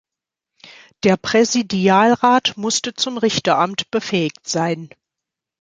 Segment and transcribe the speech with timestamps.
[1.03, 4.89] Der Präsidialrat musste zum Richteramt befähigt sein.